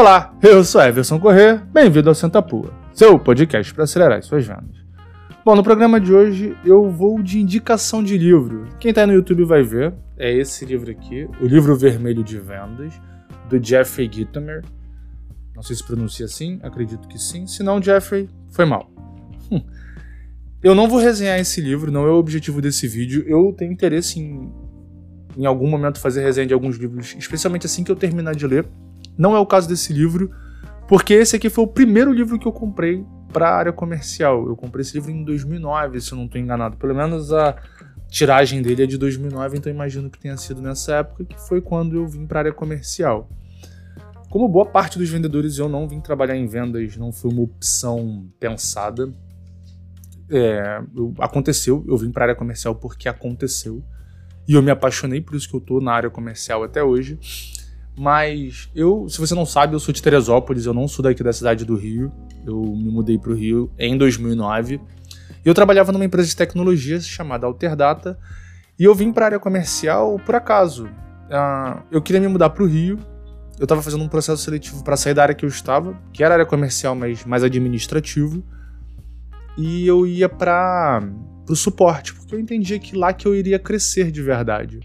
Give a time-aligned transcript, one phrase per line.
[0.00, 4.82] Olá, eu sou Everson Corrêa, bem-vindo ao Santa Pua, seu podcast para acelerar suas vendas.
[5.44, 8.66] Bom, no programa de hoje eu vou de indicação de livro.
[8.80, 12.98] Quem tá no YouTube vai ver, é esse livro aqui, o livro vermelho de vendas,
[13.50, 14.64] do Jeffrey Gitomer.
[15.54, 17.46] Não sei se pronuncia assim, acredito que sim.
[17.46, 18.90] Se não, Jeffrey, foi mal.
[19.52, 19.62] Hum.
[20.62, 23.22] Eu não vou resenhar esse livro, não é o objetivo desse vídeo.
[23.26, 24.50] Eu tenho interesse em,
[25.36, 28.66] em algum momento, fazer resenha de alguns livros, especialmente assim que eu terminar de ler.
[29.16, 30.30] Não é o caso desse livro,
[30.88, 34.46] porque esse aqui foi o primeiro livro que eu comprei para a área comercial.
[34.46, 36.76] Eu comprei esse livro em 2009, se eu não estou enganado.
[36.76, 37.56] Pelo menos a
[38.08, 41.94] tiragem dele é de 2009, então imagino que tenha sido nessa época, que foi quando
[41.94, 43.28] eu vim para a área comercial.
[44.28, 48.28] Como boa parte dos vendedores, eu não vim trabalhar em vendas, não foi uma opção
[48.38, 49.12] pensada.
[50.28, 53.82] É, eu, aconteceu, eu vim para a área comercial porque aconteceu.
[54.46, 57.18] E eu me apaixonei, por isso que eu estou na área comercial até hoje.
[57.96, 61.32] Mas eu, se você não sabe, eu sou de Teresópolis, eu não sou daqui da
[61.32, 62.12] cidade do Rio.
[62.46, 64.80] Eu me mudei para o Rio em 2009.
[65.44, 68.18] E eu trabalhava numa empresa de tecnologia chamada Alterdata.
[68.78, 70.86] E eu vim para a área comercial por acaso.
[70.86, 72.98] Uh, eu queria me mudar para o Rio
[73.60, 76.32] eu estava fazendo um processo seletivo para sair da área que eu estava, que era
[76.32, 78.42] área comercial, mas mais administrativo.
[79.58, 81.02] E eu ia para
[81.46, 84.80] o suporte, porque eu entendia que lá que eu iria crescer de verdade.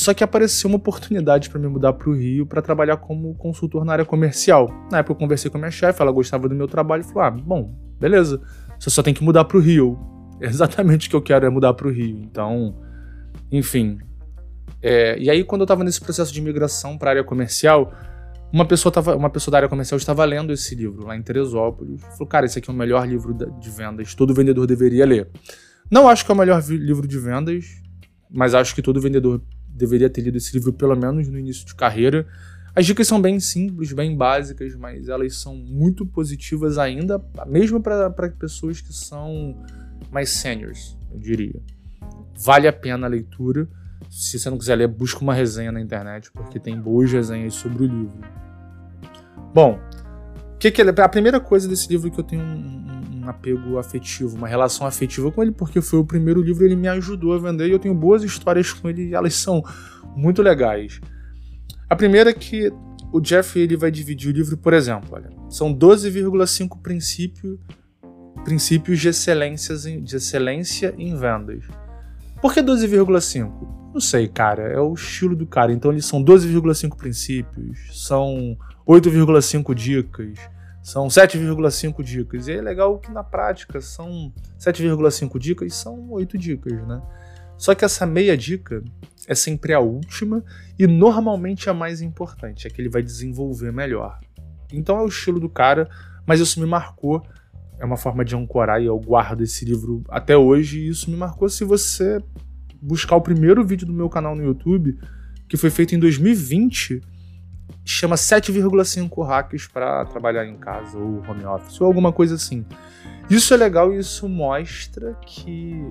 [0.00, 3.84] Só que apareceu uma oportunidade para me mudar para o Rio para trabalhar como consultor
[3.84, 4.66] na área comercial.
[4.90, 7.22] Na época eu conversei com a minha chefe, ela gostava do meu trabalho e falou:
[7.22, 8.40] "Ah, bom, beleza.
[8.78, 9.98] Você só tem que mudar para o Rio".
[10.40, 12.16] exatamente o que eu quero é mudar para o Rio.
[12.16, 12.80] Então,
[13.52, 13.98] enfim,
[14.82, 17.92] é, e aí, quando eu estava nesse processo de migração para a área comercial,
[18.50, 22.00] uma pessoa, tava, uma pessoa da área comercial estava lendo esse livro lá em Teresópolis.
[22.00, 25.28] Falou, cara, esse aqui é o melhor livro de vendas, todo vendedor deveria ler.
[25.90, 27.66] Não acho que é o melhor livro de vendas,
[28.30, 31.74] mas acho que todo vendedor deveria ter lido esse livro pelo menos no início de
[31.74, 32.26] carreira.
[32.74, 38.10] As dicas são bem simples, bem básicas, mas elas são muito positivas ainda, mesmo para
[38.30, 39.56] pessoas que são
[40.12, 41.60] mais seniors, eu diria.
[42.38, 43.68] Vale a pena a leitura.
[44.08, 47.84] Se você não quiser ler, busca uma resenha na internet, porque tem boas resenhas sobre
[47.84, 48.20] o livro.
[49.52, 49.78] Bom,
[50.58, 53.78] que que ele, a primeira coisa desse livro é que eu tenho um, um, apego
[53.78, 57.38] afetivo, uma relação afetiva com ele, porque foi o primeiro livro ele me ajudou a
[57.38, 59.62] vender e eu tenho boas histórias com ele e elas são
[60.16, 61.00] muito legais.
[61.88, 62.72] A primeira é que
[63.12, 67.58] o Jeff ele vai dividir o livro, por exemplo, olha, são 12,5 princípios
[68.44, 71.64] princípios de excelência, de excelência em vendas.
[72.40, 73.92] Por que 12,5?
[73.92, 74.62] Não sei, cara.
[74.62, 75.72] É o estilo do cara.
[75.72, 80.38] Então eles são 12,5 princípios, são 8,5 dicas,
[80.82, 82.48] são 7,5 dicas.
[82.48, 87.00] E é legal que na prática são 7,5 dicas e são 8 dicas, né?
[87.56, 88.82] Só que essa meia dica
[89.28, 90.42] é sempre a última
[90.78, 94.18] e normalmente a mais importante, é que ele vai desenvolver melhor.
[94.72, 95.88] Então é o estilo do cara,
[96.26, 97.22] mas isso me marcou.
[97.78, 101.16] É uma forma de ancorar e eu guardo esse livro até hoje e isso me
[101.16, 101.48] marcou.
[101.48, 102.22] Se você
[102.80, 104.98] buscar o primeiro vídeo do meu canal no YouTube,
[105.46, 107.02] que foi feito em 2020,
[107.84, 112.64] chama 7,5 hacks para trabalhar em casa ou home office ou alguma coisa assim.
[113.28, 115.82] Isso é legal e isso mostra que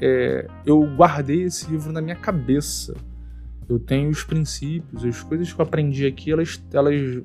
[0.00, 2.94] é, eu guardei esse livro na minha cabeça.
[3.68, 7.22] Eu tenho os princípios, as coisas que eu aprendi aqui, elas, elas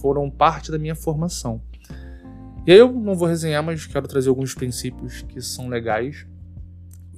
[0.00, 1.60] foram parte da minha formação.
[2.66, 6.26] E aí eu não vou resenhar, mas quero trazer alguns princípios que são legais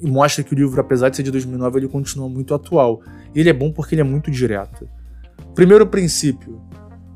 [0.00, 3.03] e mostra que o livro, apesar de ser de 2009, ele continua muito atual.
[3.34, 4.88] E ele é bom porque ele é muito direto.
[5.58, 6.62] Primeiro princípio: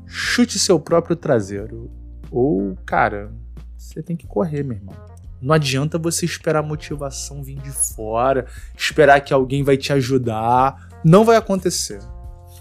[0.05, 1.89] chute seu próprio traseiro.
[2.29, 3.31] Ou, cara,
[3.77, 4.93] você tem que correr, meu irmão.
[5.41, 8.45] Não adianta você esperar a motivação vir de fora,
[8.77, 10.89] esperar que alguém vai te ajudar.
[11.05, 12.01] Não vai acontecer.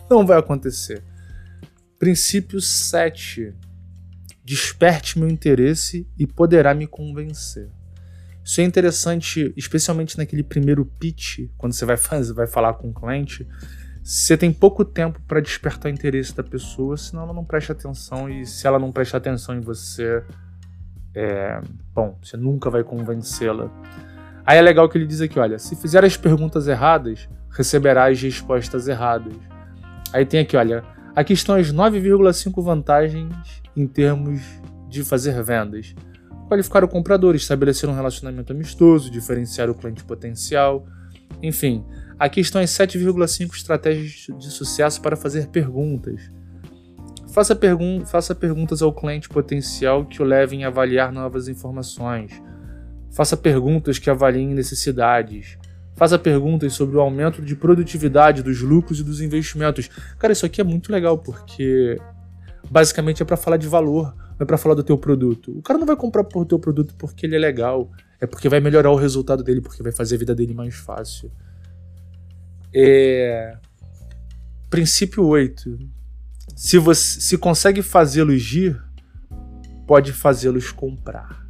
[0.09, 1.03] Não vai acontecer.
[1.98, 3.53] Princípio 7.
[4.44, 7.69] Desperte meu interesse e poderá me convencer.
[8.44, 12.95] Isso é interessante, especialmente naquele primeiro pitch, quando você vai, fazer, vai falar com o
[12.95, 13.45] cliente.
[14.03, 18.28] Você tem pouco tempo para despertar o interesse da pessoa, senão ela não presta atenção.
[18.28, 20.22] E se ela não prestar atenção em você,
[21.15, 21.60] é,
[21.95, 23.71] bom, você nunca vai convencê-la.
[24.45, 28.21] Aí é legal que ele diz aqui: olha, se fizer as perguntas erradas, receberá as
[28.21, 29.34] respostas erradas.
[30.13, 30.83] Aí tem aqui, olha,
[31.15, 33.33] aqui estão as 9,5 vantagens
[33.77, 34.41] em termos
[34.89, 35.95] de fazer vendas
[36.53, 40.84] qualificar o comprador, estabelecer um relacionamento amistoso, diferenciar o cliente potencial.
[41.42, 41.84] Enfim,
[42.18, 46.30] aqui estão as 7,5 estratégias de sucesso para fazer perguntas.
[47.33, 52.30] Faça, pergun faça perguntas ao cliente potencial que o levem a avaliar novas informações.
[53.10, 55.59] Faça perguntas que avaliem necessidades.
[55.97, 59.88] Faça perguntas sobre o aumento de produtividade dos lucros e dos investimentos.
[60.18, 61.98] Cara, isso aqui é muito legal porque
[62.71, 65.57] basicamente é para falar de valor, não é para falar do teu produto.
[65.57, 67.91] O cara não vai comprar por teu produto porque ele é legal,
[68.21, 71.31] é porque vai melhorar o resultado dele, porque vai fazer a vida dele mais fácil.
[72.75, 73.57] É...
[74.71, 75.79] Princípio 8.
[76.57, 78.83] Se você se consegue fazê-los ir,
[79.87, 81.47] pode fazê-los comprar.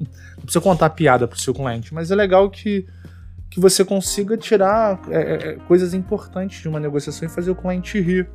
[0.00, 2.86] Não precisa contar piada pro seu cliente, mas é legal que,
[3.50, 7.56] que você consiga tirar é, é, é, coisas importantes de uma negociação e fazer o
[7.56, 8.28] cliente rir.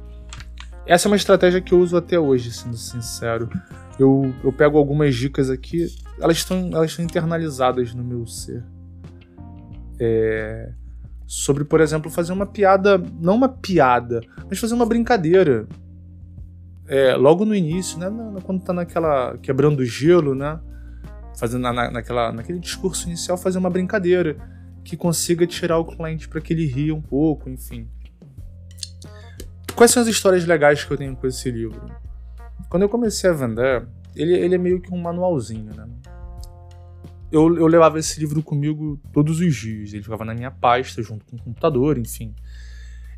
[0.91, 3.49] Essa é uma estratégia que eu uso até hoje, sendo sincero.
[3.97, 5.87] Eu, eu pego algumas dicas aqui,
[6.19, 8.61] elas estão, elas estão internalizadas no meu ser.
[9.97, 10.73] É,
[11.25, 15.65] sobre, por exemplo, fazer uma piada, não uma piada, mas fazer uma brincadeira.
[16.89, 18.11] É, logo no início, né,
[18.43, 20.59] quando tá naquela quebrando o gelo, né,
[21.37, 24.35] fazendo na, naquela, naquele discurso inicial, fazer uma brincadeira
[24.83, 27.87] que consiga tirar o cliente para que ele ria um pouco, enfim.
[29.75, 31.81] Quais são as histórias legais que eu tenho com esse livro?
[32.69, 35.87] Quando eu comecei a vender, ele, ele é meio que um manualzinho, né?
[37.31, 39.93] Eu, eu levava esse livro comigo todos os dias.
[39.93, 42.35] Ele ficava na minha pasta, junto com o computador, enfim.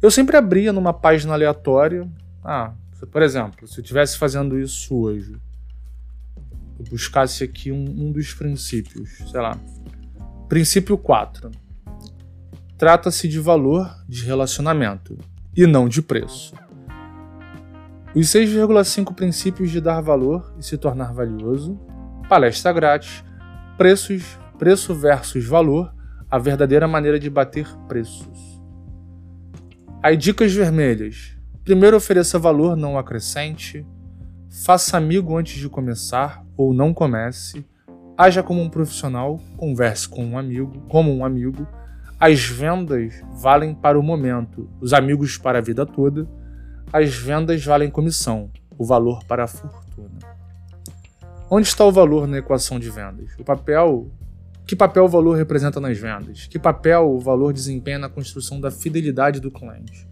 [0.01, 2.07] Eu sempre abria numa página aleatória.
[2.43, 2.73] Ah,
[3.11, 5.35] por exemplo, se eu estivesse fazendo isso hoje,
[6.77, 9.57] eu buscasse aqui um, um dos princípios, sei lá.
[10.47, 11.49] Princípio 4.
[12.77, 15.17] Trata-se de valor de relacionamento
[15.55, 16.53] e não de preço.
[18.15, 21.79] Os 6,5 princípios de dar valor e se tornar valioso,
[22.29, 23.23] palestra grátis,
[23.77, 25.93] preços, preço versus valor,
[26.29, 28.61] a verdadeira maneira de bater preços.
[30.01, 31.37] As dicas vermelhas.
[31.63, 33.85] Primeiro ofereça valor, não acrescente.
[34.65, 37.65] Faça amigo antes de começar ou não comece.
[38.17, 41.67] Haja como um profissional, converse com um amigo, como um amigo
[42.25, 46.25] as vendas valem para o momento, os amigos para a vida toda.
[46.93, 50.19] As vendas valem comissão, o valor para a fortuna.
[51.51, 53.31] Onde está o valor na equação de vendas?
[53.37, 54.09] O papel.
[54.65, 56.47] Que papel o valor representa nas vendas?
[56.47, 60.07] Que papel o valor desempenha na construção da fidelidade do cliente?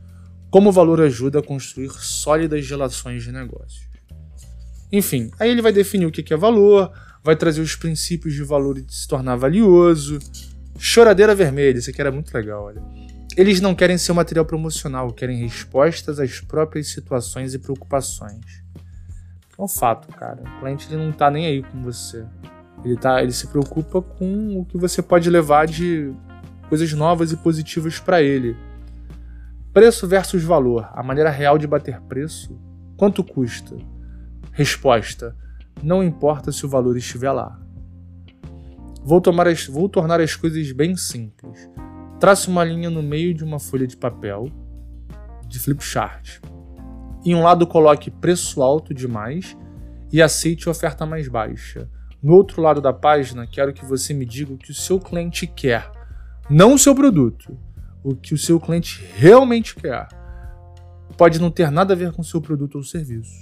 [0.49, 3.87] Como o valor ajuda a construir sólidas relações de negócios?
[4.91, 6.91] Enfim, aí ele vai definir o que é valor,
[7.23, 10.19] vai trazer os princípios de valor e de se tornar valioso,
[10.83, 12.81] Choradeira Vermelha, isso aqui era muito legal, olha.
[13.37, 18.63] Eles não querem ser um material promocional, querem respostas às próprias situações e preocupações.
[19.55, 20.41] É um fato, cara.
[20.41, 22.25] O cliente ele não tá nem aí com você.
[22.83, 26.11] Ele, tá, ele se preocupa com o que você pode levar de
[26.67, 28.57] coisas novas e positivas para ele.
[29.71, 30.89] Preço versus valor.
[30.93, 32.59] A maneira real de bater preço.
[32.97, 33.77] Quanto custa?
[34.51, 35.37] Resposta:
[35.83, 37.61] Não importa se o valor estiver lá.
[39.03, 41.69] Vou, tomar as, vou tornar as coisas bem simples.
[42.19, 44.47] Trace uma linha no meio de uma folha de papel
[45.47, 46.39] de flipchart.
[47.25, 49.57] Em um lado coloque preço alto demais
[50.11, 51.89] e aceite oferta mais baixa.
[52.21, 55.47] No outro lado da página, quero que você me diga o que o seu cliente
[55.47, 55.91] quer,
[56.47, 57.57] não o seu produto,
[58.03, 60.07] o que o seu cliente realmente quer.
[61.17, 63.41] Pode não ter nada a ver com o seu produto ou serviço.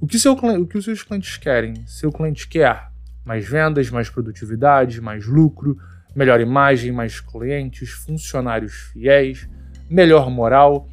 [0.00, 1.86] O que, seu, o que os seus clientes querem?
[1.86, 2.90] Seu cliente quer
[3.26, 5.76] mais vendas, mais produtividade, mais lucro,
[6.14, 9.48] melhor imagem, mais clientes, funcionários fiéis,
[9.90, 10.88] melhor moral,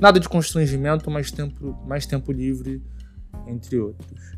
[0.00, 2.82] nada de constrangimento, mais tempo, mais tempo livre,
[3.46, 4.34] entre outros.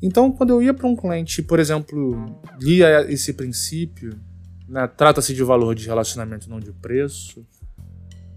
[0.00, 2.14] Então, quando eu ia para um cliente, por exemplo,
[2.60, 4.20] lia esse princípio,
[4.68, 7.44] né, trata-se de valor de relacionamento, não de preço.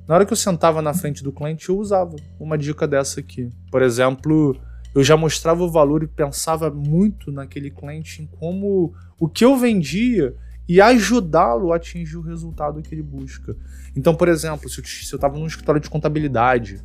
[0.08, 3.50] Na hora que eu sentava na frente do cliente, eu usava uma dica dessa aqui.
[3.70, 4.60] Por exemplo,
[4.94, 9.58] eu já mostrava o valor e pensava muito naquele cliente em como o que eu
[9.58, 10.36] vendia
[10.68, 13.56] e ajudá-lo a atingir o resultado que ele busca.
[13.96, 14.82] Então, por exemplo, se
[15.12, 16.82] eu estava num escritório de contabilidade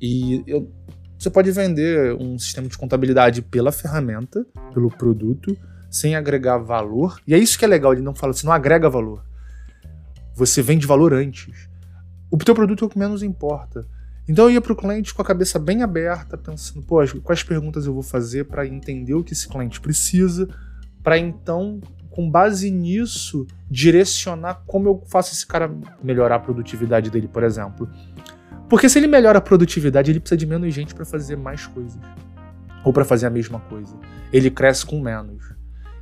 [0.00, 0.70] e eu,
[1.18, 5.56] você pode vender um sistema de contabilidade pela ferramenta, pelo produto,
[5.90, 7.20] sem agregar valor.
[7.26, 9.24] E é isso que é legal, ele não fala, você não agrega valor.
[10.34, 11.68] Você vende valor antes.
[12.30, 13.84] O teu produto é o que menos importa.
[14.28, 17.86] Então eu ia para o cliente com a cabeça bem aberta, pensando, pô, quais perguntas
[17.86, 20.46] eu vou fazer para entender o que esse cliente precisa,
[21.02, 21.80] para então,
[22.10, 27.88] com base nisso, direcionar como eu faço esse cara melhorar a produtividade dele, por exemplo.
[28.68, 31.98] Porque se ele melhora a produtividade, ele precisa de menos gente para fazer mais coisas.
[32.84, 33.96] Ou para fazer a mesma coisa.
[34.30, 35.54] Ele cresce com menos.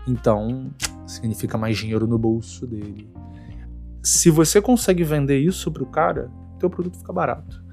[0.06, 0.72] Então,
[1.06, 3.08] significa mais dinheiro no bolso dele.
[4.02, 6.28] Se você consegue vender isso pro cara,
[6.58, 7.65] teu produto fica barato.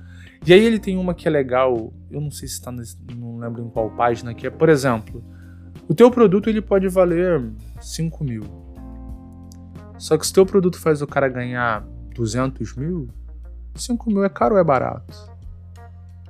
[0.46, 2.70] E aí ele tem uma que é legal, eu não sei se está,
[3.16, 5.24] não lembro em qual página, que é, por exemplo,
[5.88, 7.42] o teu produto ele pode valer
[7.80, 8.44] 5 mil.
[9.98, 13.08] Só que se o teu produto faz o cara ganhar 200 mil,
[13.74, 15.16] 5 mil é caro ou é barato?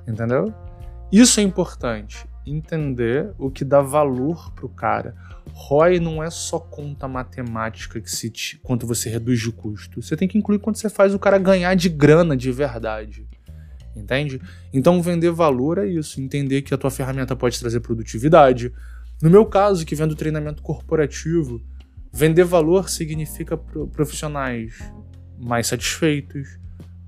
[0.06, 0.54] Entendeu?
[1.10, 5.16] Isso é importante, entender o que dá valor para o cara.
[5.52, 10.00] ROI não é só conta matemática que se te, quanto você reduz de custo.
[10.00, 13.26] Você tem que incluir quanto você faz o cara ganhar de grana de verdade.
[13.96, 14.40] Entende?
[14.72, 18.72] Então vender valor é isso, entender que a tua ferramenta pode trazer produtividade.
[19.22, 21.62] No meu caso, que vendo treinamento corporativo,
[22.12, 24.74] vender valor significa profissionais
[25.38, 26.58] mais satisfeitos,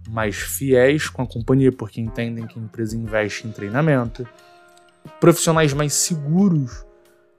[0.08, 4.26] mais fiéis com a companhia, porque entendem que a empresa investe em treinamento,
[5.20, 6.84] profissionais mais seguros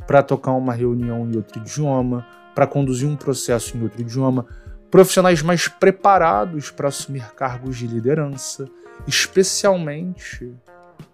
[0.05, 4.45] para tocar uma reunião em outro idioma, para conduzir um processo em outro idioma,
[4.89, 8.69] profissionais mais preparados para assumir cargos de liderança,
[9.05, 10.53] especialmente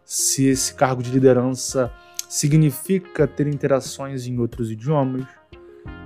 [0.06, 1.92] se esse cargo de liderança
[2.30, 5.25] significa ter interações em outros idiomas.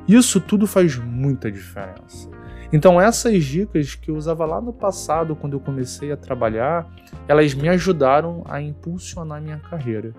[0.07, 2.29] Isso tudo faz muita diferença.
[2.71, 6.87] Então, essas dicas que eu usava lá no passado, quando eu comecei a trabalhar,
[7.27, 10.13] elas me ajudaram a impulsionar minha carreira.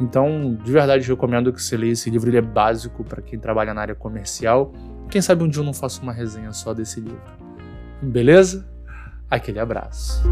[0.00, 3.72] Então, de verdade, recomendo que você leia esse livro, ele é básico para quem trabalha
[3.72, 4.72] na área comercial.
[5.08, 7.22] Quem sabe um dia eu não faço uma resenha só desse livro.
[8.02, 8.68] Beleza?
[9.30, 10.22] Aquele abraço.